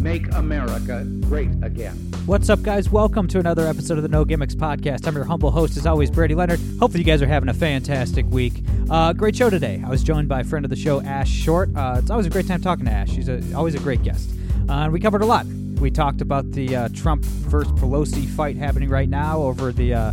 [0.00, 1.94] make America great again.
[2.24, 2.90] What's up, guys?
[2.90, 5.06] Welcome to another episode of the No Gimmicks Podcast.
[5.06, 6.60] I'm your humble host, as always, Brady Leonard.
[6.78, 8.64] Hopefully, you guys are having a fantastic week.
[8.88, 9.82] Uh, great show today.
[9.84, 11.70] I was joined by a friend of the show, Ashe Short.
[11.76, 13.10] Uh, it's always a great time talking to Ashe.
[13.10, 14.30] She's a, always a great guest.
[14.68, 15.44] Uh, we covered a lot.
[15.46, 20.12] We talked about the uh, Trump versus Pelosi fight happening right now over the uh,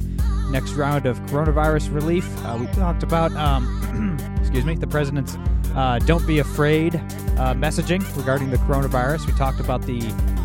[0.49, 2.27] next round of coronavirus relief.
[2.45, 5.37] Uh, we talked about, um, excuse me, the president's
[5.77, 9.27] uh, "Don't be afraid" uh, messaging regarding the coronavirus.
[9.27, 9.99] We talked about the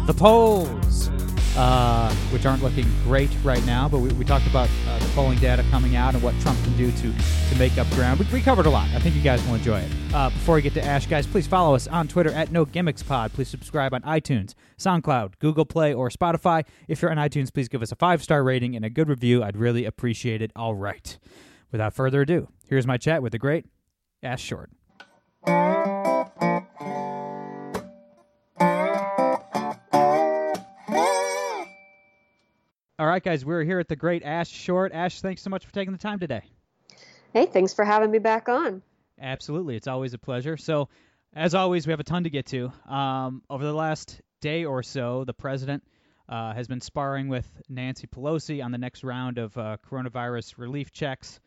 [0.07, 1.09] the polls,
[1.57, 3.89] uh, which aren't looking great right now.
[3.89, 6.77] But we, we talked about uh, the polling data coming out and what Trump can
[6.77, 8.21] do to to make up ground.
[8.21, 8.89] We, we covered a lot.
[8.91, 9.91] I think you guys will enjoy it.
[10.15, 13.03] Uh, before we get to Ashe, guys, please follow us on Twitter at No Gimmicks
[13.03, 13.33] Pod.
[13.33, 16.65] Please subscribe on iTunes, SoundCloud, Google Play, or Spotify.
[16.89, 19.43] If you're on iTunes, please give us a five star rating and a good review.
[19.43, 20.51] I'd really appreciate it.
[20.55, 21.19] All right.
[21.71, 23.65] Without further ado, here's my chat with the great
[24.23, 24.71] Ashe Short.
[32.99, 34.93] All right, guys, we're here at the great Ashe Short.
[34.93, 36.43] Ashe, thanks so much for taking the time today.
[37.33, 38.83] Hey, thanks for having me back on.
[39.21, 39.77] Absolutely.
[39.77, 40.57] It's always a pleasure.
[40.57, 40.89] So,
[41.35, 42.73] as always, we have a ton to get to.
[42.89, 45.83] Um, over the last day or so, the president
[46.29, 50.93] uh, has been sparring with Nancy Pelosi on the next round of uh, coronavirus relief
[50.93, 51.41] checks.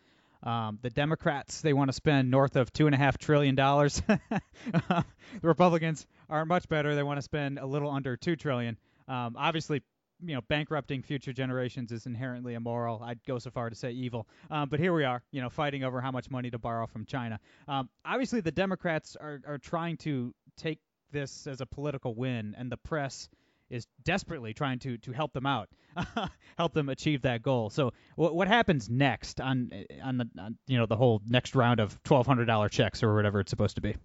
[0.46, 4.02] Um, the Democrats they want to spend north of two and a half trillion dollars.
[4.08, 5.06] the
[5.42, 6.96] Republicans aren't much better.
[6.96, 8.78] They want to spend a little under two trillion.
[9.08, 9.82] Um, obviously,
[10.24, 13.02] you know, bankrupting future generations is inherently immoral.
[13.04, 14.28] I'd go so far to say evil.
[14.50, 17.06] Um, but here we are, you know, fighting over how much money to borrow from
[17.06, 17.40] China.
[17.68, 20.80] Um, obviously, the Democrats are, are trying to take
[21.12, 23.30] this as a political win, and the press
[23.76, 25.70] is desperately trying to to help them out,
[26.58, 27.70] help them achieve that goal.
[27.70, 29.70] So, what what happens next on
[30.04, 33.16] on the on, you know the whole next round of twelve hundred dollar checks or
[33.16, 33.96] whatever it's supposed to be?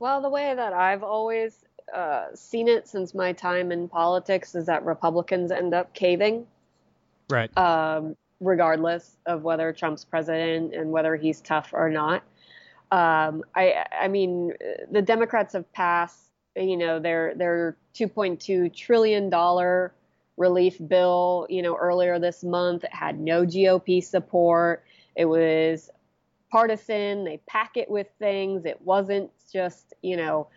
[0.00, 1.64] Well, the way that I've always
[1.94, 6.46] uh, seen it since my time in politics is that Republicans end up caving,
[7.28, 7.56] Right.
[7.58, 12.22] um, regardless of whether Trump's president and whether he's tough or not.
[12.92, 14.52] Um, I, I mean,
[14.90, 16.29] the Democrats have passed,
[16.60, 19.92] you know, their their 2.2 trillion dollar
[20.36, 22.84] relief bill, you know, earlier this month.
[22.84, 24.84] It had no GOP support.
[25.14, 25.90] It was
[26.50, 27.24] partisan.
[27.24, 28.64] They pack it with things.
[28.64, 30.48] It wasn't just, you know,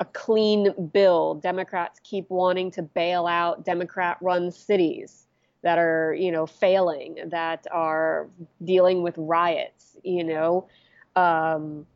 [0.00, 1.34] a clean bill.
[1.36, 5.26] Democrats keep wanting to bail out Democrat run cities
[5.62, 8.28] that are, you know, failing, that are
[8.64, 10.66] dealing with riots, you know.
[11.16, 11.86] Um,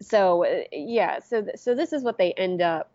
[0.00, 2.90] so yeah, so th- so this is what they end up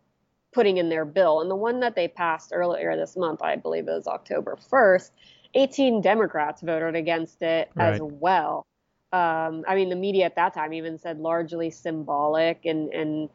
[0.53, 1.41] putting in their bill.
[1.41, 5.11] And the one that they passed earlier this month, I believe it was October 1st,
[5.55, 8.65] 18 Democrats voted against it as well.
[9.11, 13.29] Um, I mean, the media at that time even said largely symbolic and, and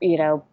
[0.00, 0.44] you know,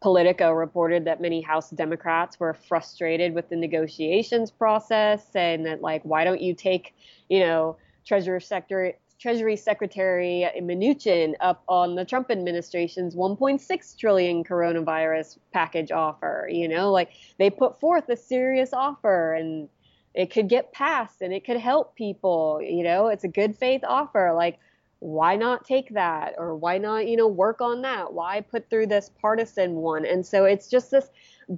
[0.00, 6.02] Politico reported that many House Democrats were frustrated with the negotiations process, saying that like,
[6.02, 6.94] why don't you take,
[7.30, 15.38] you know, Treasury Secretary Treasury Secretary Mnuchin up on the Trump administration's 1.6 trillion coronavirus
[15.52, 16.48] package offer?
[16.50, 19.68] You know, like they put forth a serious offer and
[20.14, 22.60] it could get passed and it could help people.
[22.62, 24.32] You know, it's a good faith offer.
[24.34, 24.58] Like
[25.04, 28.86] why not take that or why not you know work on that why put through
[28.86, 31.10] this partisan one and so it's just this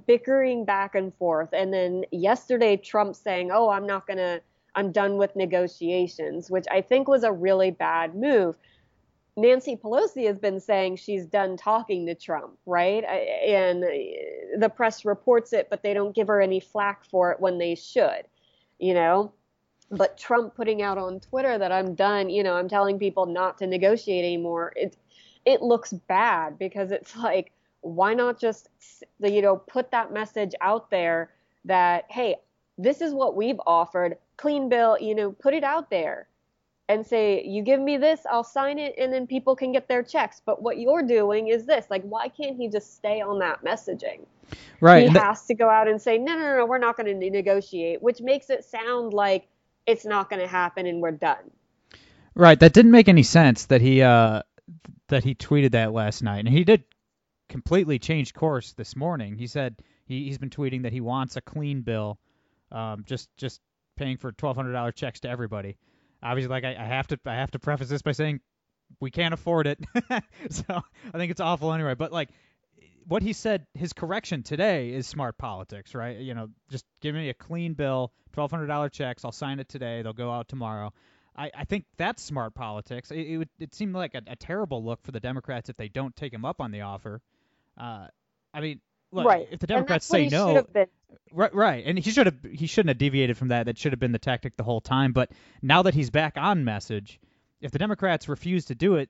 [0.05, 4.41] bickering back and forth and then yesterday trump saying oh i'm not going to
[4.77, 8.55] i'm done with negotiations which i think was a really bad move.
[9.39, 13.03] Nancy pelosi has been saying she's done talking to trump right?
[13.03, 17.59] And the press reports it but they don't give her any flack for it when
[17.59, 18.23] they should
[18.79, 19.33] you know?
[19.89, 23.57] But Trump putting out on Twitter that I'm done, you know, I'm telling people not
[23.59, 24.73] to negotiate anymore.
[24.75, 24.97] It
[25.45, 27.51] it looks bad because it's like
[27.81, 28.69] why not just
[29.19, 31.31] you know put that message out there
[31.65, 32.35] that hey,
[32.77, 36.27] this is what we've offered, clean bill, you know, put it out there
[36.89, 40.03] and say you give me this, I'll sign it and then people can get their
[40.03, 40.41] checks.
[40.45, 41.85] But what you're doing is this.
[41.89, 44.21] Like why can't he just stay on that messaging?
[44.79, 45.09] Right.
[45.09, 47.29] he has to go out and say, no, no, no, no we're not going to
[47.29, 49.47] negotiate, which makes it sound like
[49.85, 51.51] it's not going to happen and we're done.
[52.35, 52.59] Right.
[52.59, 54.43] That didn't make any sense that he uh
[55.07, 56.83] that he tweeted that last night, and he did
[57.49, 59.37] completely change course this morning.
[59.37, 59.75] He said
[60.05, 62.19] he, he's been tweeting that he wants a clean bill,
[62.71, 63.61] um, just just
[63.97, 65.77] paying for twelve hundred dollar checks to everybody.
[66.23, 68.39] Obviously, like I, I have to I have to preface this by saying
[69.01, 69.79] we can't afford it,
[70.49, 71.95] so I think it's awful anyway.
[71.95, 72.29] But like
[73.07, 76.17] what he said, his correction today is smart politics, right?
[76.17, 79.25] You know, just give me a clean bill, twelve hundred dollar checks.
[79.25, 80.01] I'll sign it today.
[80.01, 80.93] They'll go out tomorrow.
[81.35, 83.11] I, I think that's smart politics.
[83.11, 85.87] It, it would it seemed like a, a terrible look for the Democrats if they
[85.87, 87.21] don't take him up on the offer.
[87.77, 88.07] Uh,
[88.53, 89.47] I mean, look, right.
[89.51, 90.65] if the Democrats say no,
[91.31, 93.65] right, right, and he should have he shouldn't have deviated from that.
[93.65, 95.13] That should have been the tactic the whole time.
[95.13, 95.31] But
[95.61, 97.19] now that he's back on message,
[97.61, 99.09] if the Democrats refuse to do it,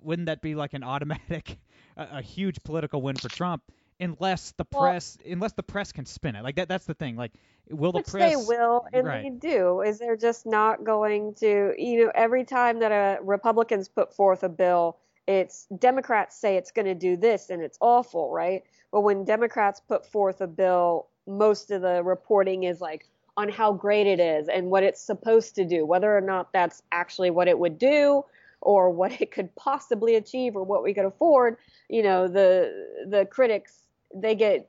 [0.00, 1.58] wouldn't that be like an automatic,
[1.96, 3.62] a, a huge political win for Trump?
[3.98, 6.68] Unless the Well- press, unless the press can spin it, like that.
[6.68, 7.16] That's the thing.
[7.16, 7.32] Like,
[7.70, 8.30] will the press?
[8.30, 9.22] they will, and right.
[9.22, 9.80] they do.
[9.80, 14.42] Is they're just not going to, you know, every time that a Republicans put forth
[14.42, 18.62] a bill, it's Democrats say it's going to do this and it's awful, right?
[18.92, 23.06] But when Democrats put forth a bill, most of the reporting is like
[23.36, 26.82] on how great it is and what it's supposed to do, whether or not that's
[26.92, 28.24] actually what it would do
[28.60, 31.56] or what it could possibly achieve or what we could afford.
[31.88, 34.68] You know, the the critics they get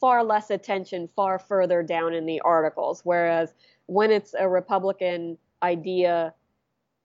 [0.00, 3.00] far less attention far further down in the articles.
[3.04, 3.52] Whereas
[3.86, 6.32] when it's a Republican idea,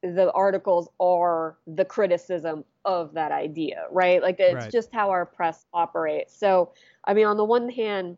[0.03, 4.21] the articles are the criticism of that idea, right?
[4.21, 4.71] Like it's Right.
[4.71, 6.35] just how our press operates.
[6.35, 6.71] So,
[7.05, 8.17] I mean, on the one hand,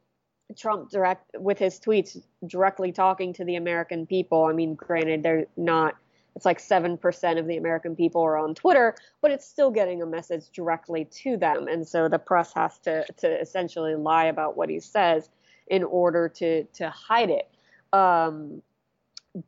[0.57, 4.45] Trump direct with his tweets directly talking to the American people.
[4.45, 5.95] I mean, granted, they're not.
[6.35, 10.01] It's like seven percent of the American people are on Twitter, but it's still getting
[10.01, 14.57] a message directly to them, and so the press has to to essentially lie about
[14.57, 15.29] what he says
[15.67, 17.49] in order to to hide it.
[17.93, 18.61] Um,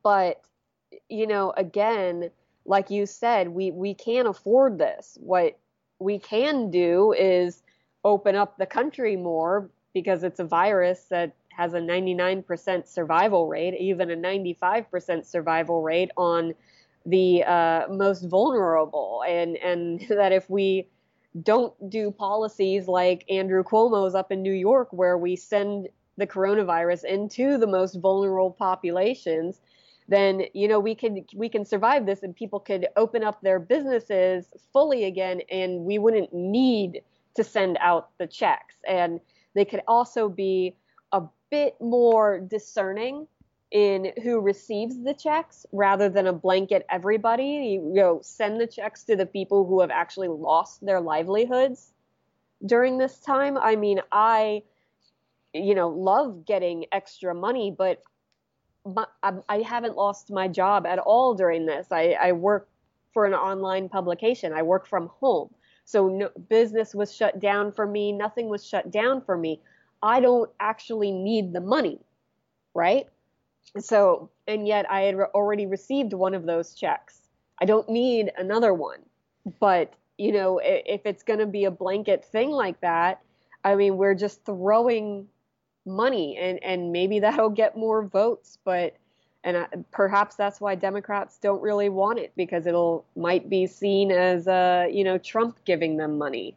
[0.04, 0.42] but
[1.10, 2.30] you know, again,
[2.66, 5.18] like you said, we we can't afford this.
[5.22, 5.58] What
[6.00, 7.62] we can do is
[8.04, 13.74] open up the country more because it's a virus that has a 99% survival rate,
[13.80, 16.54] even a 95% survival rate on
[17.06, 20.88] the uh, most vulnerable, and and that if we
[21.44, 27.04] don't do policies like Andrew Cuomo's up in New York, where we send the coronavirus
[27.04, 29.60] into the most vulnerable populations,
[30.08, 33.60] then you know we can we can survive this, and people could open up their
[33.60, 37.02] businesses fully again, and we wouldn't need
[37.36, 39.20] to send out the checks, and
[39.56, 40.76] they could also be
[41.12, 43.28] a bit more discerning
[43.72, 47.80] in who receives the checks rather than a blanket everybody.
[47.84, 51.92] You, know, send the checks to the people who have actually lost their livelihoods
[52.66, 53.58] during this time.
[53.58, 54.64] I mean, I,
[55.54, 58.02] you know, love getting extra money, but
[58.86, 61.88] my, um, I, haven't lost my job at all during this.
[61.92, 62.70] I, I work
[63.14, 64.54] for an online publication.
[64.54, 65.50] I work from home.
[65.86, 68.12] So no, business was shut down for me.
[68.12, 69.62] Nothing was shut down for me.
[70.04, 72.00] I don't actually need the money,
[72.74, 73.08] right?
[73.80, 77.22] So, and yet I had re- already received one of those checks.
[77.60, 79.00] I don't need another one.
[79.60, 83.22] But, you know, if it's going to be a blanket thing like that,
[83.64, 85.28] I mean, we're just throwing
[85.86, 88.58] money and, and maybe that'll get more votes.
[88.64, 88.96] But,
[89.44, 94.12] and I, perhaps that's why Democrats don't really want it because it'll might be seen
[94.12, 96.56] as, uh, you know, Trump giving them money.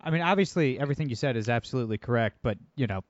[0.00, 3.02] I mean, obviously, everything you said is absolutely correct, but you know,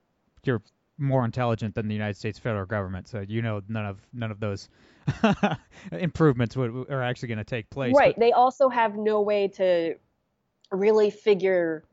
[0.45, 0.63] you're
[0.99, 4.41] more intelligent than the United States federal government, so you know none of none of
[4.41, 4.71] those
[5.93, 7.95] improvements would, are actually going to take place.
[7.95, 8.15] Right.
[8.15, 9.97] But- They also have no way to
[10.73, 11.85] really figure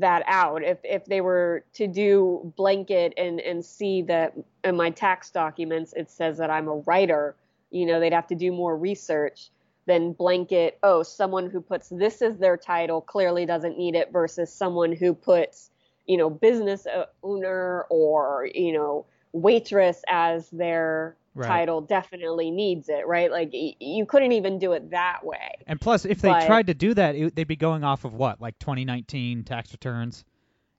[0.00, 0.62] that out.
[0.62, 5.92] If if they were to do blanket and and see that in my tax documents
[5.94, 7.36] it says that I'm a writer,
[7.70, 9.50] you know, they'd have to do more research
[9.86, 14.52] than blanket, oh, someone who puts this as their title clearly doesn't need it versus
[14.52, 15.70] someone who puts,
[16.06, 16.86] you know, business
[17.22, 21.46] owner or, you know, waitress as their Right.
[21.48, 23.30] title definitely needs it, right?
[23.30, 25.52] Like y- you couldn't even do it that way.
[25.66, 28.14] and plus, if they but- tried to do that, it, they'd be going off of
[28.14, 30.24] what, like 2019 tax returns.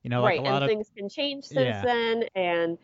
[0.04, 1.82] You know, like right, a lot and of things can change since Yeah.
[1.84, 2.78] then, and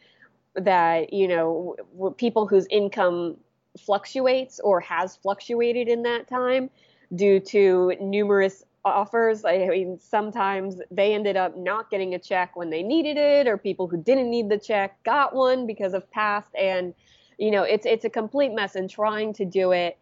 [0.55, 3.37] that you know w- w- people whose income
[3.79, 6.69] fluctuates or has fluctuated in that time
[7.13, 9.43] due to numerous offers.
[9.45, 13.57] I mean, sometimes they ended up not getting a check when they needed it, or
[13.57, 16.53] people who didn't need the check got one because of past.
[16.55, 16.93] And
[17.37, 18.75] you know, it's it's a complete mess.
[18.75, 19.97] And trying to do it,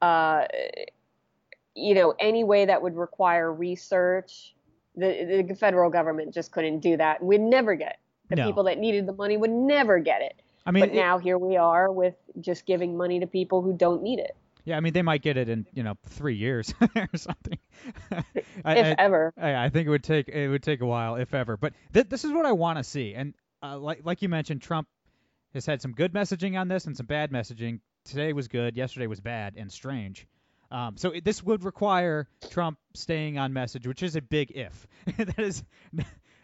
[0.00, 0.44] uh,
[1.74, 4.54] you know, any way that would require research,
[4.96, 7.22] the the federal government just couldn't do that.
[7.22, 7.98] We'd never get
[8.28, 8.46] the No.
[8.46, 10.40] people that needed the money would never get it.
[10.66, 13.72] I mean, but it- now here we are with just giving money to people who
[13.72, 16.72] don't need it, yeah, I mean, they might get it in you know three years
[16.96, 17.58] or something.
[18.64, 19.32] I, if I- ever.
[19.36, 21.56] I, I think it would take it would take a while, if ever.
[21.56, 24.62] But th- this is what I want to see, and uh, like like you mentioned,
[24.62, 24.86] Trump
[25.54, 27.80] has had some good messaging on this and some bad messaging.
[28.04, 30.26] Today was good, yesterday was bad and strange.
[30.70, 34.86] Um, so it, this would require Trump staying on message, which is a big if.
[35.18, 35.62] that is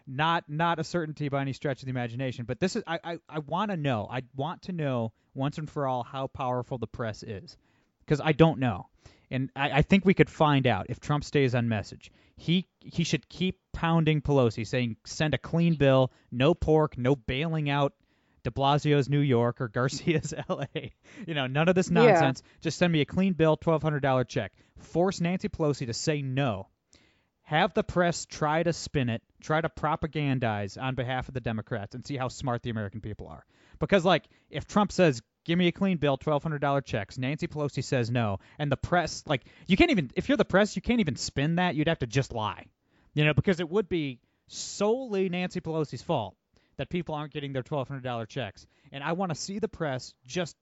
[0.05, 2.45] not not a certainty by any stretch of the imagination.
[2.45, 4.07] But this is I I, I want to know.
[4.09, 7.57] I want to know once and for all how powerful the press is,
[8.05, 8.87] because I don't know,
[9.31, 12.11] and I, I think we could find out if Trump stays on message.
[12.37, 17.69] He he should keep pounding Pelosi, saying send a clean bill, no pork, no bailing
[17.69, 17.93] out
[18.43, 20.93] De Blasio's New York or Garcetti's L.A.
[21.25, 22.41] You know, none of this nonsense.
[22.43, 22.51] Yeah.
[22.61, 24.53] Just send me a clean bill, twelve hundred dollar check.
[24.77, 26.67] Force Nancy Pelosi to say no.
[27.43, 31.95] Have the press try to spin it, try to propagandize on behalf of the Democrats,
[31.95, 33.43] and see how smart the American people are.
[33.79, 37.17] Because like, if Trump says give me a clean bill, twelve hundred dollar checks.
[37.17, 40.75] Nancy Pelosi says no, and the press like you can't even if you're the press,
[40.75, 41.75] you can't even spin that.
[41.75, 42.67] You'd have to just lie,
[43.13, 46.35] you know, because it would be solely Nancy Pelosi's fault
[46.79, 48.65] that people aren't getting their twelve hundred dollar checks.
[48.91, 50.55] And I want to see the press just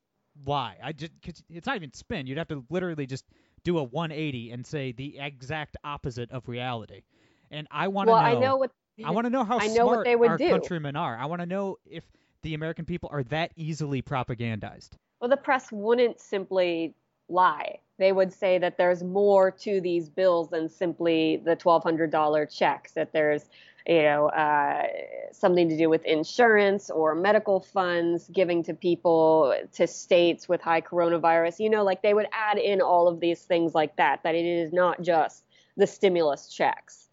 [0.45, 0.75] lie.
[0.83, 2.27] I just cause it's not even spin.
[2.27, 3.23] You'd have to literally just
[3.63, 7.03] do a 180 and say the exact opposite of reality.
[7.51, 8.27] And I want to well, know.
[8.27, 8.71] I know what.
[9.05, 10.49] I want to know how I know smart what they would our do.
[10.49, 11.15] countrymen are.
[11.15, 12.03] I want to know if
[12.41, 14.89] the American people are that easily propagandized.
[15.21, 16.95] Well, the press wouldn't simply
[17.29, 17.77] lie.
[17.99, 23.11] They would say that there's more to these bills than simply the $1,200 checks, that
[23.11, 23.49] there's
[23.87, 24.83] you know, uh,
[25.31, 30.81] something to do with insurance or medical funds giving to people, to states with high
[30.81, 31.59] coronavirus.
[31.59, 34.45] You know, like they would add in all of these things like that, that it
[34.45, 35.45] is not just
[35.77, 37.07] the stimulus checks,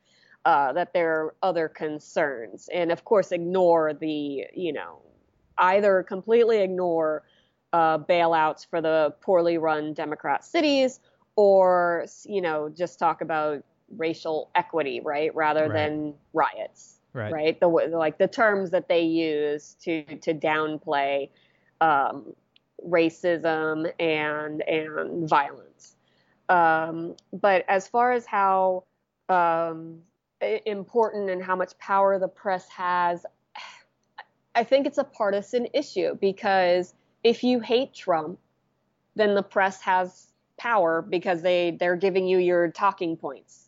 [0.45, 2.69] uh, that there are other concerns.
[2.75, 5.01] And of course, ignore the, you know,
[5.57, 7.23] either completely ignore
[7.73, 10.99] uh, bailouts for the poorly run Democrat cities
[11.37, 13.63] or, you know, just talk about
[13.97, 15.73] racial equity, right, rather right.
[15.73, 17.33] than riots, right?
[17.33, 17.61] Right.
[17.61, 21.31] The like the terms that they use to to downplay
[21.81, 22.35] um,
[22.87, 25.97] racism and and violence.
[26.49, 28.85] Um, but as far as how
[29.29, 30.01] um,
[30.41, 33.25] important and how much power the press has,
[34.55, 38.39] I think it's a partisan issue because if you hate Trump,
[39.17, 43.64] then the press has power because they they're giving you your talking points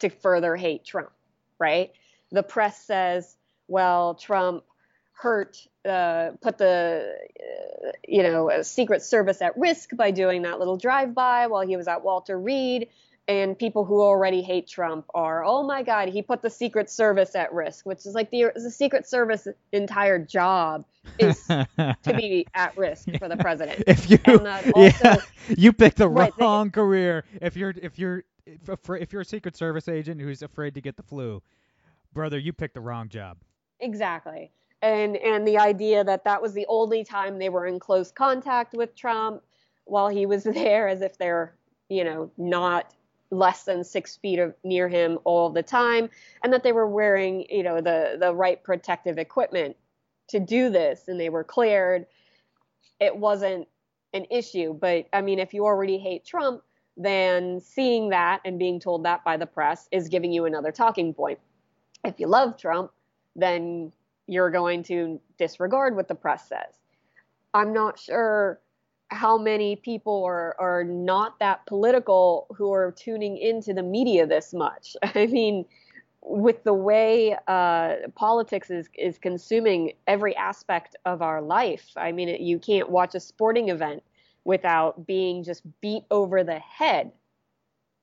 [0.00, 1.10] to further hate Trump,
[1.58, 1.92] right?
[2.32, 3.36] The press says,
[3.68, 4.64] well, Trump
[5.12, 10.76] hurt, uh, put the, uh, you know, Secret Service at risk by doing that little
[10.76, 12.88] drive-by while he was at Walter Reed.
[13.28, 17.36] And people who already hate Trump are, oh my God, he put the Secret Service
[17.36, 20.84] at risk, which is like the, the Secret Service entire job
[21.18, 23.84] is to be at risk for the president.
[23.86, 25.16] If you, also, yeah,
[25.48, 27.24] you picked the right, wrong they, career.
[27.40, 30.96] If you're if you're if, if you're a Secret Service agent who's afraid to get
[30.96, 31.42] the flu,
[32.12, 33.38] brother, you picked the wrong job.
[33.80, 34.50] Exactly.
[34.82, 38.74] And and the idea that that was the only time they were in close contact
[38.74, 39.42] with Trump
[39.84, 41.54] while he was there, as if they're
[41.88, 42.94] you know not
[43.30, 46.10] less than six feet of, near him all the time,
[46.42, 49.76] and that they were wearing you know the the right protective equipment
[50.28, 52.06] to do this, and they were cleared.
[53.00, 53.68] It wasn't
[54.12, 56.62] an issue, but I mean, if you already hate Trump,
[57.02, 61.14] then seeing that and being told that by the press is giving you another talking
[61.14, 61.38] point.
[62.04, 62.92] If you love Trump,
[63.34, 63.92] then
[64.26, 66.78] you're going to disregard what the press says.
[67.54, 68.60] I'm not sure
[69.08, 74.52] how many people are, are not that political who are tuning into the media this
[74.52, 74.94] much.
[75.02, 75.64] I mean,
[76.22, 82.28] with the way uh, politics is, is consuming every aspect of our life, I mean,
[82.44, 84.02] you can't watch a sporting event
[84.44, 87.12] without being just beat over the head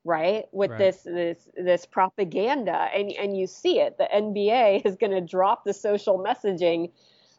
[0.04, 0.46] right?
[0.52, 0.78] With right.
[0.78, 2.88] this this this propaganda.
[2.94, 3.98] And and you see it.
[3.98, 6.90] The NBA is going to drop the social messaging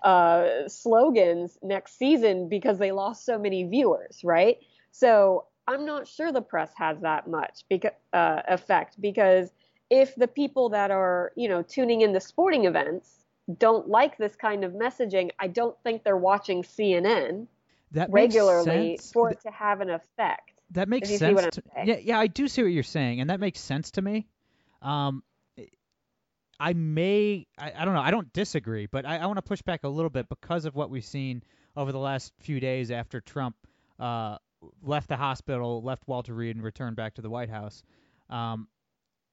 [0.03, 4.57] uh, slogans next season because they lost so many viewers right?
[4.91, 9.51] So I'm not sure the press has that much beca- uh, effect because
[9.89, 13.25] if the people that are you know tuning in the sporting events
[13.57, 17.47] don't like this kind of messaging I don't think they're watching CNN
[17.91, 20.61] that regularly for it to have an effect.
[20.71, 21.47] That makes sense.
[21.55, 24.27] To, yeah, yeah, I do see what you're saying, and that makes sense to me.
[24.81, 25.23] Um,
[26.59, 29.61] I may, I, I don't know, I don't disagree, but I, I want to push
[29.61, 31.41] back a little bit because of what we've seen
[31.75, 33.55] over the last few days after Trump
[33.99, 34.37] uh,
[34.83, 37.83] left the hospital, left Walter Reed, and returned back to the White House.
[38.29, 38.67] Um,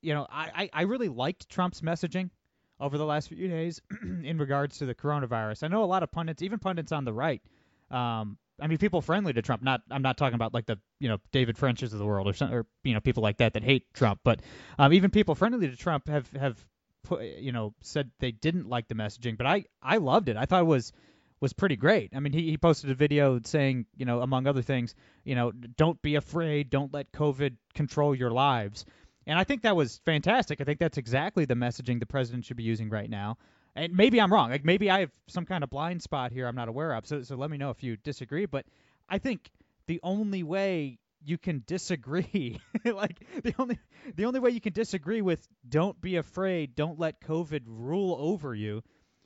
[0.03, 2.31] you know, I, I really liked Trump's messaging
[2.79, 5.65] over the last few days in regards to the coronavirus.
[5.65, 7.43] I know a lot of pundits, even pundits on the right,
[7.91, 9.63] um, I mean, people friendly to Trump.
[9.63, 12.33] Not, I'm not talking about like the you know David Frenches of the world or
[12.33, 14.21] some, or you know people like that that hate Trump.
[14.25, 14.41] But
[14.79, 16.65] um, even people friendly to Trump have have
[17.05, 19.37] put, you know said they didn't like the messaging.
[19.37, 20.37] But I I loved it.
[20.37, 20.93] I thought it was
[21.41, 22.13] was pretty great.
[22.15, 24.95] I mean, he, he posted a video saying, you know, among other things,
[25.25, 28.87] you know, don't be afraid, don't let COVID control your lives.
[29.27, 30.61] And I think that was fantastic.
[30.61, 33.37] I think that's exactly the messaging the president should be using right now.
[33.76, 34.50] And maybe I'm wrong.
[34.50, 37.06] Like maybe I have some kind of blind spot here I'm not aware of.
[37.06, 38.47] So so let me know if you disagree.
[38.47, 38.64] But
[39.09, 39.50] I think
[39.87, 43.78] the only way you can disagree like the only
[44.14, 48.54] the only way you can disagree with don't be afraid, don't let COVID rule over
[48.54, 48.83] you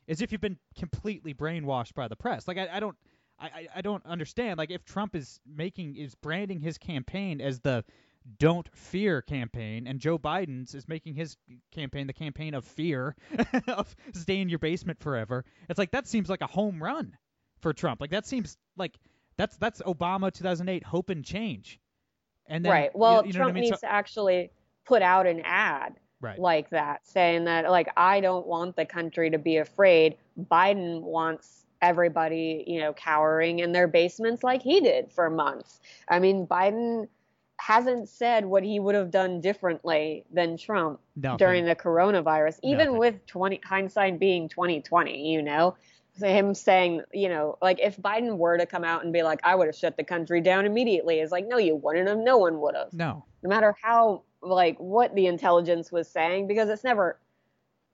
[0.06, 2.48] is if you've been completely brainwashed by the press.
[2.48, 2.96] Like I, I don't
[3.38, 4.58] I, I don't understand.
[4.58, 7.84] Like if Trump is making is branding his campaign as the
[8.38, 11.36] don't fear campaign and Joe Biden's is making his
[11.72, 13.16] campaign the campaign of fear
[13.68, 15.44] of stay in your basement forever.
[15.68, 17.16] It's like that seems like a home run
[17.60, 18.00] for Trump.
[18.00, 18.98] Like that seems like
[19.36, 21.80] that's that's Obama 2008 hope and change.
[22.46, 22.90] And then, right.
[22.94, 23.64] Well, you, you know Trump I mean?
[23.64, 24.50] needs so, to actually
[24.84, 26.38] put out an ad right.
[26.38, 30.16] like that, saying that like I don't want the country to be afraid.
[30.38, 35.80] Biden wants everybody, you know, cowering in their basements like he did for months.
[36.08, 37.08] I mean, Biden
[37.60, 41.36] hasn't said what he would have done differently than Trump Nothing.
[41.38, 42.98] during the coronavirus, even Nothing.
[42.98, 45.76] with 20 hindsight being 2020, you know.
[46.18, 49.40] So him saying, you know, like if Biden were to come out and be like,
[49.44, 52.18] I would have shut the country down immediately, it's like, no, you wouldn't have.
[52.18, 52.92] No one would have.
[52.92, 53.24] No.
[53.42, 57.18] No matter how, like, what the intelligence was saying, because it's never,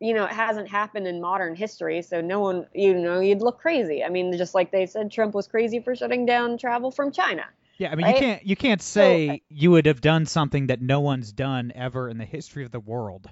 [0.01, 2.03] you know, it hasn't happened in modern history.
[2.03, 4.03] So no one, you know, you'd look crazy.
[4.03, 7.45] I mean, just like they said, Trump was crazy for shutting down travel from China.
[7.79, 8.15] Yeah, I mean Right?
[8.15, 11.73] you can't you can't uh say you would have done something that no one's done
[11.75, 13.29] ever in the history of the world.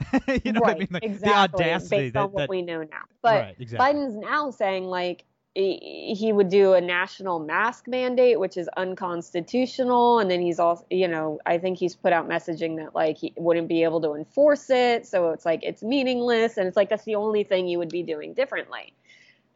[0.44, 0.88] you know right, what I mean?
[0.90, 1.64] Like, exactly.
[1.64, 3.02] The audacity based that, on what that we know now.
[3.22, 4.00] But Right, exactly.
[4.00, 5.24] Biden's now saying like
[5.54, 11.08] he would do a national mask mandate, which is unconstitutional, and then he's also, you
[11.08, 14.70] know, I think he's put out messaging that like he wouldn't be able to enforce
[14.70, 17.88] it, so it's like it's meaningless, and it's like that's the only thing you would
[17.88, 18.92] be doing differently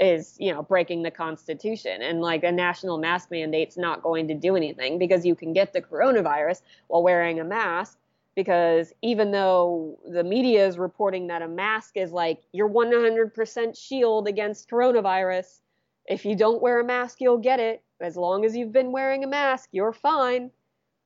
[0.03, 2.03] is you know breaking the constitution.
[2.03, 5.73] And like a national mask mandate's not going to do anything because you can get
[5.73, 7.97] the coronavirus while wearing a mask
[8.35, 14.27] because even though the media is reporting that a mask is like your 100% shield
[14.27, 15.61] against coronavirus
[16.07, 17.83] if you don't wear a mask you'll get it.
[18.01, 20.51] As long as you've been wearing a mask you're fine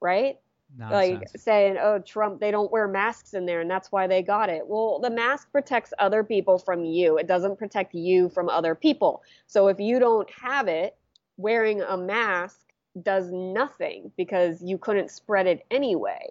[0.00, 0.38] right
[0.78, 4.48] like saying, "Oh, Trump, they don't wear masks in there, and that's why they got
[4.48, 7.18] it." Well, the mask protects other people from you.
[7.18, 9.22] It doesn't protect you from other people.
[9.46, 10.96] So if you don't have it,
[11.36, 12.66] wearing a mask
[13.02, 16.30] does nothing because you couldn't spread it anyway.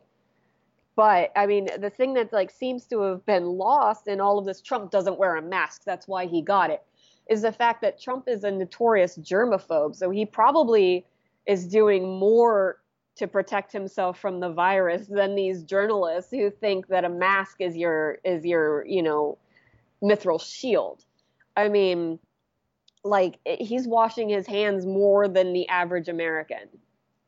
[0.95, 4.45] But I mean, the thing that like seems to have been lost in all of
[4.45, 5.83] this Trump doesn't wear a mask.
[5.85, 6.83] That's why he got it.
[7.29, 9.95] Is the fact that Trump is a notorious germaphobe.
[9.95, 11.05] So he probably
[11.45, 12.77] is doing more
[13.15, 17.75] to protect himself from the virus than these journalists who think that a mask is
[17.75, 19.37] your is your you know
[20.03, 21.03] mithril shield.
[21.55, 22.19] I mean,
[23.03, 26.67] like eh, he's washing his hands more than the average American.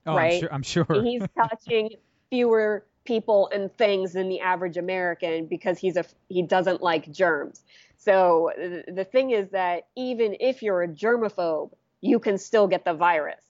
[0.06, 0.43] oh, right?
[0.52, 0.86] I'm sure.
[0.88, 1.04] I'm sure.
[1.04, 1.91] He's touching
[2.30, 7.63] fewer people and things than the average American because he's a he doesn't like germs.
[7.95, 11.71] So the thing is that even if you're a germaphobe,
[12.02, 13.41] you can still get the virus.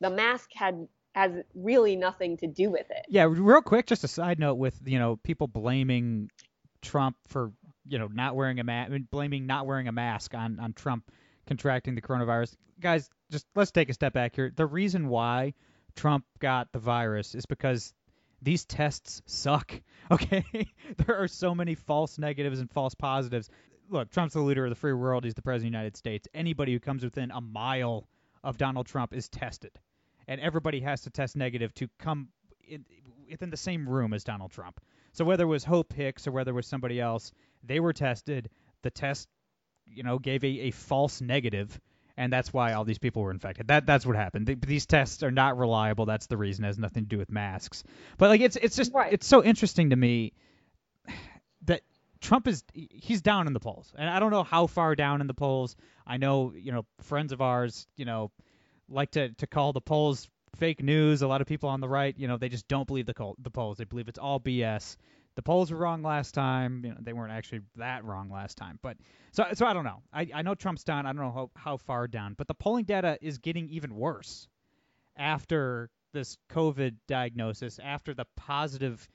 [0.00, 3.06] The mask had has really nothing to do with it.
[3.08, 6.30] Yeah, real quick, just a side note with you know people blaming
[6.80, 7.52] Trump for
[7.86, 11.10] you know not wearing a mask, blaming not wearing a mask on on Trump
[11.46, 12.54] contracting the coronavirus.
[12.80, 14.52] Guys, just let's take a step back here.
[14.54, 15.54] The reason why
[15.94, 17.92] Trump got the virus is because
[18.40, 19.72] these tests suck.
[20.10, 20.44] Okay,
[20.98, 23.48] there are so many false negatives and false positives.
[23.88, 25.24] Look, Trump's the leader of the free world.
[25.24, 26.28] He's the president of the United States.
[26.34, 28.06] Anybody who comes within a mile
[28.44, 29.70] of Donald Trump is tested
[30.28, 32.28] and everybody has to test negative to come
[32.66, 32.84] in,
[33.30, 34.80] within the same room as Donald Trump.
[35.12, 37.32] So whether it was Hope Hicks or whether it was somebody else,
[37.62, 38.48] they were tested.
[38.82, 39.28] The test,
[39.86, 41.80] you know, gave a, a false negative,
[42.16, 43.68] and that's why all these people were infected.
[43.68, 44.46] That that's what happened.
[44.46, 46.06] Th- these tests are not reliable.
[46.06, 46.64] That's the reason.
[46.64, 47.84] It has nothing to do with masks.
[48.18, 49.12] But like it's it's just Right.
[49.12, 50.32] it's so interesting to me
[51.66, 51.82] that
[52.20, 55.26] Trump is he's down in the polls, and I don't know how far down in
[55.26, 55.76] the polls.
[56.06, 58.30] I know you know friends of ours, you know,
[58.92, 61.22] like to to call the polls fake news.
[61.22, 63.36] A lot of people on the right, you know, they just don't believe the col-
[63.38, 63.78] the polls.
[63.78, 64.96] They believe it's all BS.
[65.34, 66.84] The polls were wrong last time.
[66.84, 68.78] You know, they weren't actually that wrong last time.
[68.82, 68.98] But
[69.32, 70.02] so so I don't know.
[70.12, 71.06] I I know Trump's down.
[71.06, 72.34] I don't know how how far down.
[72.36, 74.48] But the polling data is getting even worse
[75.16, 79.08] after this COVID diagnosis, after the positive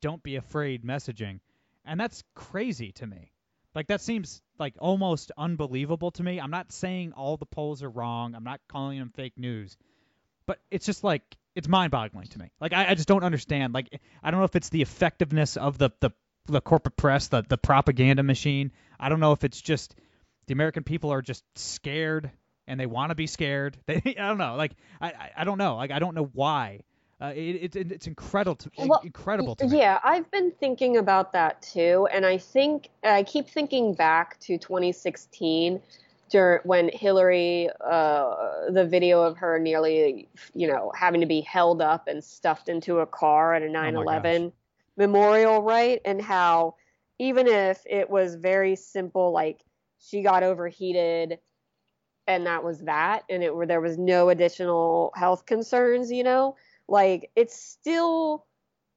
[0.00, 1.38] "don't be afraid" messaging,
[1.84, 3.32] and that's crazy to me.
[3.74, 6.40] Like that seems like almost unbelievable to me.
[6.40, 8.34] I'm not saying all the polls are wrong.
[8.34, 9.76] I'm not calling them fake news,
[10.46, 11.22] but it's just like
[11.54, 12.50] it's mind-boggling to me.
[12.60, 13.74] Like I, I just don't understand.
[13.74, 16.10] Like I don't know if it's the effectiveness of the the,
[16.46, 18.72] the corporate press, the the propaganda machine.
[18.98, 19.94] I don't know if it's just
[20.46, 22.30] the American people are just scared
[22.66, 23.76] and they want to be scared.
[23.86, 24.56] They, I don't know.
[24.56, 25.76] Like I, I, I don't know.
[25.76, 26.80] Like I don't know why.
[27.20, 29.78] Uh, it, it, it's incredible to Well, incredible to me.
[29.78, 34.56] Yeah, I've been thinking about that too, and I think I keep thinking back to
[34.56, 35.82] 2016,
[36.30, 41.82] dur- when Hillary, uh, the video of her nearly, you know, having to be held
[41.82, 44.52] up and stuffed into a car at a 9/11
[44.96, 46.00] memorial, right?
[46.06, 46.76] And how
[47.18, 49.60] even if it was very simple, like
[49.98, 51.38] she got overheated
[52.26, 56.56] and that was that, and it were there was no additional health concerns, you know,
[56.90, 58.44] like it still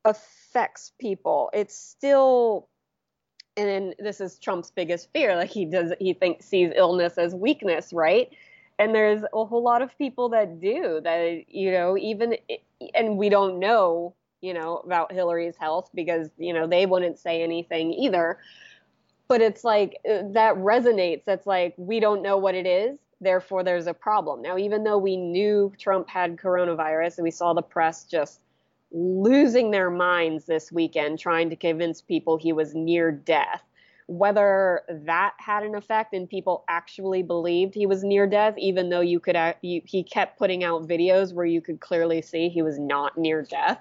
[0.03, 1.49] affects people.
[1.53, 2.67] It's still
[3.55, 5.35] and this is Trump's biggest fear.
[5.35, 8.29] Like he does, he thinks sees illness as weakness, right?
[8.79, 12.35] And there's a whole lot of people that do that, you know, even,
[12.95, 17.43] and we don't know, you know, about Hillary's health because, you know, they wouldn't say
[17.43, 18.39] anything either.
[19.27, 21.23] But it's like uh, that resonates.
[21.25, 22.97] That's like, we don't know what it is.
[23.23, 24.41] Therefore, there's a problem.
[24.41, 28.39] Now, even though we knew Trump had coronavirus and we saw the press just
[28.91, 33.63] losing their minds this weekend trying to convince people he was near death.
[34.07, 39.01] Whether that had an effect and people actually believed he was near death, even though
[39.01, 42.77] you could, you, he kept putting out videos where you could clearly see he was
[42.77, 43.79] not near death.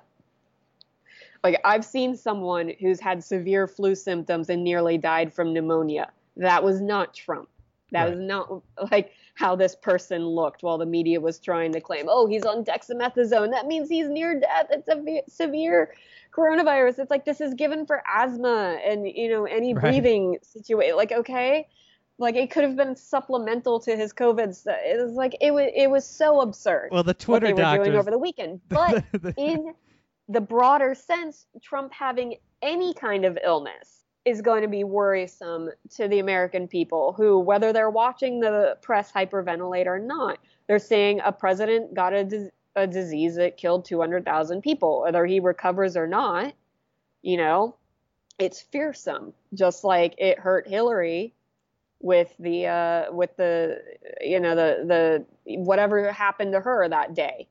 [1.42, 6.10] Like I've seen someone who's had severe flu symptoms and nearly died from pneumonia.
[6.36, 7.48] That was not Trump.
[7.90, 8.10] That Right.
[8.10, 12.26] was not like how this person looked while the media was trying to claim, oh,
[12.28, 13.50] he's on dexamethasone.
[13.50, 14.66] That means he's near death.
[14.70, 15.94] It's a ve- severe
[16.32, 17.00] coronavirus.
[17.00, 19.82] It's like this is given for asthma and you know any Right.
[19.82, 20.96] breathing situation.
[20.96, 21.66] Like okay,
[22.18, 24.48] like it could have been supplemental to his COVID.
[24.66, 26.90] It was like it was it was so absurd.
[26.92, 27.86] Well, the what Twitter they were doctors.
[27.88, 29.04] doing over the weekend, but
[29.36, 29.74] in
[30.28, 36.08] the broader sense, Trump having any kind of illness is going to be worrisome to
[36.08, 41.32] the American people who, whether they're watching the press hyperventilate or not, they're saying a
[41.32, 46.54] president got a, a disease that killed 200,000 people, whether he recovers or not,
[47.22, 47.76] you know,
[48.38, 51.34] it's fearsome, just like it hurt Hillary
[52.00, 53.80] with the uh with the
[54.20, 57.46] you know the the whatever happened to her that day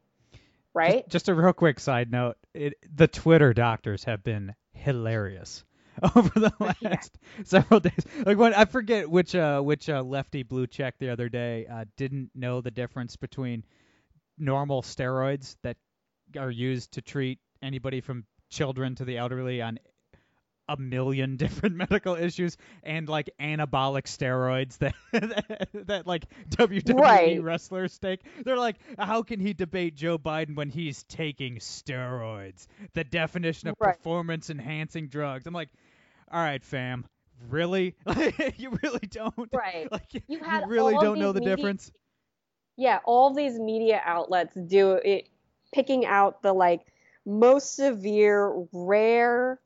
[0.74, 1.04] right?
[1.06, 5.64] Just, just a real quick side note: it, the Twitter doctors have been hilarious
[6.15, 8.06] over the last several days.
[8.25, 11.86] Like when I forget which uh which uh, lefty blue check the other day uh,
[11.97, 13.63] didn't know the difference between
[14.38, 15.77] normal steroids that
[16.38, 19.80] are used to treat anybody from children to the elderly on
[20.78, 27.42] a million different medical issues and like anabolic steroids that that, that like WWE Right.
[27.44, 28.22] wrestlers take.
[28.44, 32.68] They're like, how can he debate Joe Biden when he's taking steroids?
[32.94, 33.96] The definition of Right.
[33.98, 35.46] performance enhancing drugs.
[35.48, 35.70] I'm like,
[36.32, 37.06] all right, fam.
[37.50, 37.96] Really?
[38.58, 39.50] you really don't?
[39.54, 39.92] Right.
[39.92, 41.92] Like You had really don't know the media- difference?
[42.78, 45.28] yeah, all these media outlets do it,
[45.74, 46.82] picking out the like
[47.26, 49.60] most severe, rare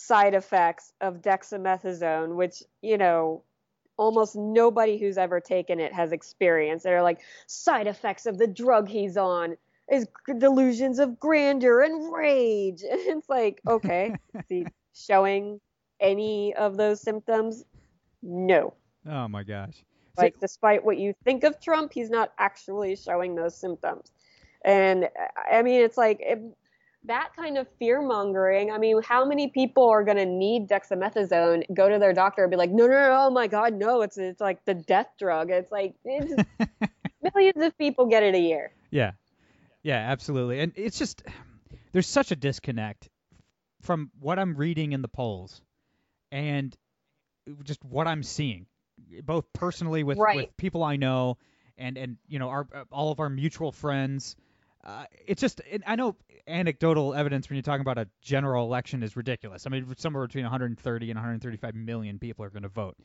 [0.00, 3.42] side effects of dexamethasone, which, you know,
[3.96, 6.84] almost nobody who's ever taken it has experienced.
[6.84, 9.56] They're like side effects of the drug he's on
[9.92, 10.06] is
[10.38, 12.82] delusions of grandeur and rage.
[12.90, 15.60] And it's like, okay, is he showing
[16.00, 17.64] any of those symptoms?
[18.22, 18.72] No.
[19.06, 19.84] Oh my gosh.
[20.16, 24.12] Like, despite what you think of Trump, he's not actually showing those symptoms.
[24.64, 25.08] And
[25.50, 26.38] I mean, it's like if,
[27.04, 28.70] that kind of fear mongering.
[28.70, 32.50] I mean, how many people are going to need dexamethasone, go to their doctor and
[32.50, 35.50] be like, no, no, no, oh my God, no, it's, it's like the death drug.
[35.50, 36.32] It's like it's,
[37.34, 38.72] millions of people get it a year.
[38.90, 39.12] Yeah.
[39.82, 40.60] Yeah, absolutely.
[40.60, 41.22] And it's just
[41.92, 43.08] there's such a disconnect
[43.80, 45.62] from what I'm reading in the polls
[46.30, 46.76] and
[47.64, 48.66] just what I'm seeing,
[49.24, 50.36] both personally with, Right.
[50.36, 51.38] with people I know
[51.78, 54.36] and and you know our uh, all of our mutual friends.
[54.84, 56.16] Uh, it's just it, I know
[56.46, 59.66] anecdotal evidence when you're talking about a general election is ridiculous.
[59.66, 62.96] I mean, somewhere between 130 and 135 million people are going to vote.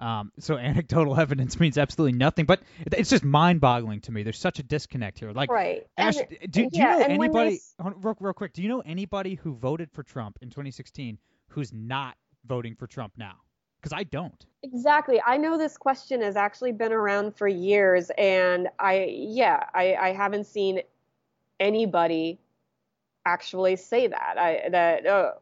[0.00, 4.22] Um, so anecdotal evidence means absolutely nothing, but it's just mind-boggling to me.
[4.22, 5.32] There's such a disconnect here.
[5.32, 5.86] Like, Right.
[5.98, 7.60] Ashe, And- do, do yeah, you know they anybody?
[7.78, 11.72] on, Real, real quick, do you know anybody who voted for Trump in 2016 who's
[11.72, 13.34] not voting for Trump now?
[13.80, 14.44] Because I don't.
[14.62, 15.20] Exactly.
[15.24, 20.12] I know this question has actually been around for years, and I, yeah, I, I
[20.12, 20.80] haven't seen
[21.60, 22.38] anybody
[23.26, 24.34] actually say that.
[24.38, 25.32] I that oh,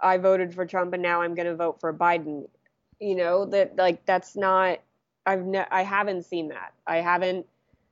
[0.00, 2.48] I voted for Trump and now I'm going to vote for Biden.
[3.00, 4.80] You know that like that's not.
[5.26, 6.72] I've I haven't seen that.
[6.86, 7.46] I haven't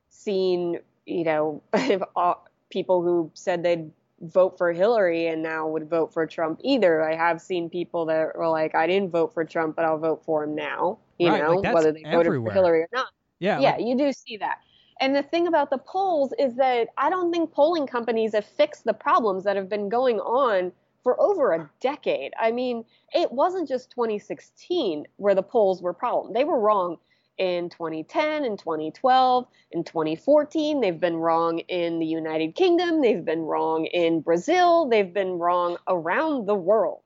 [0.09, 1.61] seen you know
[2.69, 7.03] people who said they'd vote for Hillary and now would vote for Trump either.
[7.07, 10.23] I have seen people that were like, I didn't vote for Trump, but I'll vote
[10.25, 10.97] for him now.
[11.19, 12.51] You Right, know, like, whether they voted everywhere.
[12.51, 13.09] for Hillary or not.
[13.39, 13.59] Yeah.
[13.59, 14.59] Yeah, like- you do see that.
[14.99, 18.83] And the thing about the polls is that I don't think polling companies have fixed
[18.83, 20.71] the problems that have been going on
[21.03, 22.33] for over a decade.
[22.39, 22.83] I mean,
[23.13, 26.33] it wasn't just 2016 where the polls were problem.
[26.33, 26.97] They were wrong
[27.37, 33.01] in 2010 and 2012 in 2014 they've been wrong in the United Kingdom.
[33.01, 34.89] They've been wrong in Brazil.
[34.89, 37.01] They've been wrong around the world.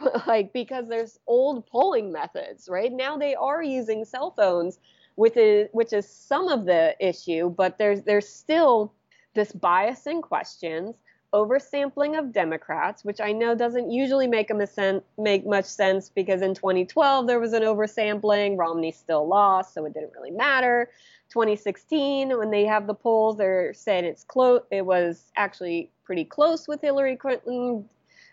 [0.26, 2.92] Like because there's old polling methods right?
[2.92, 4.78] Now they are using cell phones
[5.16, 8.92] which is which is some of the issue but there's there's still
[9.34, 10.94] this bias in questions
[11.34, 16.40] oversampling of Democrats, which I know doesn't usually make a sen- make much sense because
[16.42, 18.56] in 2012 there was an oversampling.
[18.56, 20.90] Romney still lost, so it didn't really matter.
[21.30, 24.62] 2016, when they have the polls, they're saying it's close.
[24.70, 27.88] It was actually pretty close with Hillary Clinton,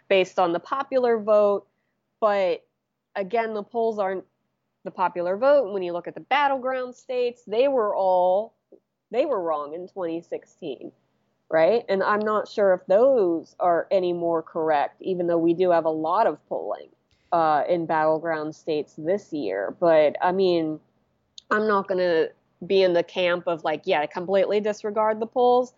[0.07, 1.65] based on the popular vote.
[2.19, 2.63] But
[3.15, 4.25] again, the polls aren't
[4.83, 5.73] the popular vote.
[5.73, 8.55] When you look at the battleground states, they were all
[9.11, 10.91] they were wrong in 2016
[11.51, 11.83] right?
[11.89, 15.85] And I'm not sure if those are any more correct, even though we do have
[15.85, 16.87] a lot of polling
[17.31, 19.75] uh, in battleground states this year.
[19.79, 20.79] But I mean,
[21.51, 22.31] I'm not going to
[22.65, 25.73] be in the camp of like, yeah, completely disregard the polls,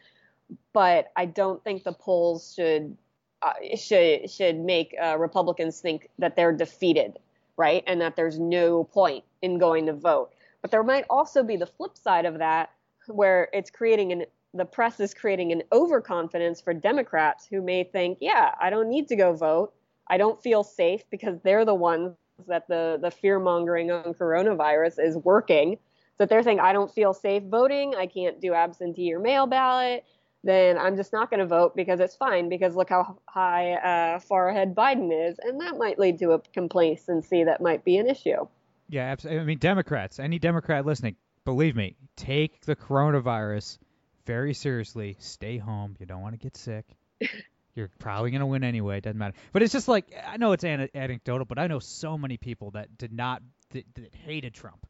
[0.73, 2.95] but I don't think the polls should
[3.41, 7.17] uh, should should make uh, Republicans think that they're defeated,
[7.57, 7.83] right?
[7.87, 10.31] And that there's no point in going to vote.
[10.61, 12.71] But there might also be the flip side of that,
[13.07, 18.19] where it's creating an the press is creating an overconfidence for Democrats who may think,
[18.21, 19.73] yeah, I don't need to go vote.
[20.07, 22.15] I don't feel safe because they're the ones
[22.47, 25.79] that the, the fear mongering on coronavirus is working.
[26.17, 30.05] So they're saying, I don't feel safe voting, I can't do absentee or mail ballot,
[30.43, 34.19] then I'm just not going to vote because it's fine because look how high uh,
[34.19, 35.39] far ahead Biden is.
[35.39, 38.47] And that might lead to a complacency that might be an issue.
[38.89, 39.41] Yeah, absolutely.
[39.41, 43.77] I mean, Democrats, any Democrat listening, believe me, take the coronavirus
[44.25, 45.15] very seriously.
[45.19, 45.95] Stay home.
[45.99, 46.85] You don't want to get sick.
[47.75, 48.97] You're probably going to win anyway.
[48.97, 49.35] It doesn't matter.
[49.51, 52.71] But it's just like, I know it's an- anecdotal, but I know so many people
[52.71, 54.85] that did not, that, that hated Trump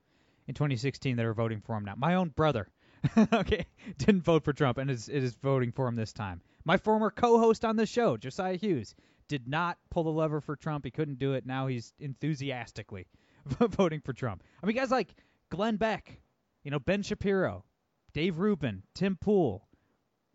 [0.47, 1.93] in 2016 that are voting for him now.
[1.95, 2.67] My own brother,
[3.33, 3.65] okay,
[3.97, 6.41] didn't vote for Trump and is, is voting for him this time.
[6.65, 8.95] My former co host on this show, Josiah Hughes,
[9.27, 10.85] did not pull the lever for Trump.
[10.85, 11.45] He couldn't do it.
[11.45, 13.07] Now he's enthusiastically
[13.59, 14.43] voting for Trump.
[14.61, 15.15] I mean, guys like
[15.49, 16.19] Glenn Beck,
[16.63, 17.65] you know, Ben Shapiro,
[18.13, 19.67] Dave Rubin, Tim Pool,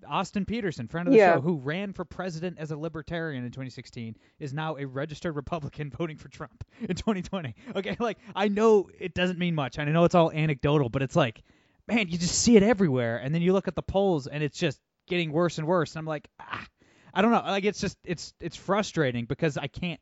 [0.06, 1.36] Austin Petersen, friend of the Yeah.
[1.36, 5.90] show, who ran for president as a libertarian in 2016, is now a registered Republican
[5.98, 7.54] voting for Trump in 2020.
[7.76, 9.78] Okay, like I know it doesn't mean much.
[9.78, 11.42] and I know it's all anecdotal, but it's like,
[11.88, 14.58] man, you just see it everywhere, and then you look at the polls, and it's
[14.58, 15.92] just getting worse and worse.
[15.92, 16.64] And I'm like, ah,
[17.14, 17.42] I don't know.
[17.44, 20.00] Like it's just it's it's frustrating because I can't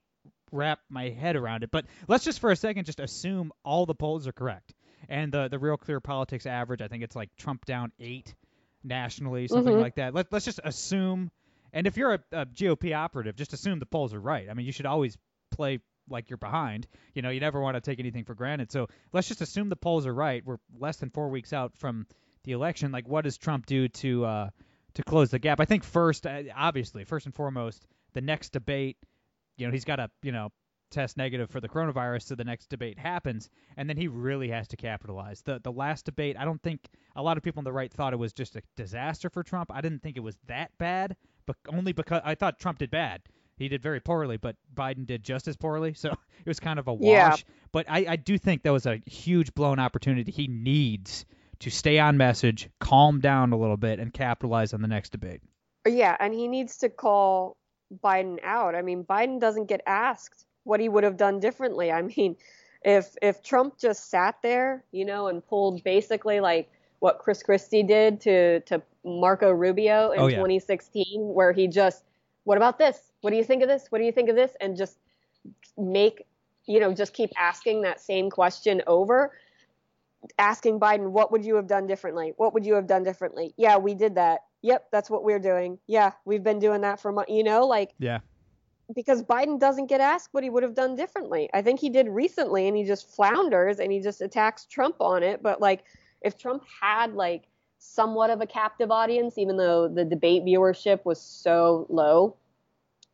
[0.53, 1.71] wrap my head around it.
[1.71, 4.75] But let's just for a second just assume all the polls are correct.
[5.09, 8.35] And the the real clear politics average, I think it's like Trump down eight
[8.83, 9.81] nationally, something Mhm.
[9.81, 10.15] like that.
[10.15, 11.31] Let, let's just assume.
[11.73, 14.49] And if you're a, a GOP operative, just assume the polls are right.
[14.49, 15.17] I mean, you should always
[15.51, 16.87] play like you're behind.
[17.15, 18.73] You know, you never want to take anything for granted.
[18.73, 20.45] So let's just assume the polls are right.
[20.45, 22.07] We're less than four weeks out from
[22.45, 22.93] the election.
[22.93, 24.51] Like, what does Trump do to uh,
[24.95, 25.61] to close the gap?
[25.61, 28.97] I think first, uh, obviously, first and foremost, the next debate.
[29.57, 30.53] You know, he's got to you know
[30.91, 34.69] test negative for the coronavirus so the next debate happens and then he really has
[34.69, 36.81] to capitalize the the last debate i don't think
[37.17, 39.71] a lot of people on the right thought it was just a disaster for trump
[39.75, 43.21] i didn't think it was that bad but only because i thought trump did bad
[43.59, 46.89] he did very poorly but biden did just as poorly so it was kind of
[46.89, 47.37] a wash Yeah.
[47.73, 51.25] but I, I do think that was a huge blown opportunity he needs
[51.61, 55.41] to stay on message calm down a little bit and capitalize on the next debate
[55.87, 57.57] Yeah, and he needs to call
[58.03, 58.75] Biden out.
[58.75, 61.93] I mean, Biden doesn't get asked what he would have done differently.
[61.93, 62.37] I mean,
[62.83, 67.85] if if Trump just sat there, you know, and pulled basically like what Chris Christie
[67.85, 70.37] did to to Marco Rubio in Oh, yeah.
[70.37, 72.03] 2016, where he just,
[72.43, 72.99] what about this?
[73.27, 73.87] What do you think of this?
[73.91, 74.53] What do you think of this?
[74.61, 74.97] And just
[75.77, 76.25] make,
[76.65, 79.33] you know, just keep asking that same question over
[80.39, 82.35] asking Biden, what would you have done differently?
[82.37, 83.53] What would you have done differently?
[83.57, 84.43] Yeah, we did that.
[84.63, 85.81] Yep, that's what we're doing.
[85.89, 87.33] Yeah, we've been doing that for months.
[87.33, 88.21] You know, like yeah
[88.95, 91.51] because Biden doesn't get asked what he would have done differently.
[91.53, 95.25] I think he did recently, and he just flounders and he just attacks Trump on
[95.25, 95.43] it.
[95.43, 95.83] But like,
[96.23, 101.21] if Trump had like somewhat of a captive audience, even though the debate viewership was
[101.21, 102.37] so low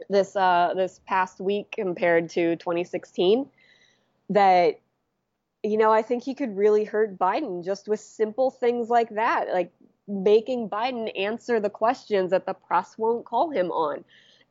[0.09, 3.49] this uh, this past week compared to 2016,
[4.31, 4.81] that
[5.63, 9.49] you know I think he could really hurt Biden just with simple things like that,
[9.53, 9.73] like
[10.09, 14.05] making Biden answer the questions that the press won't call him on.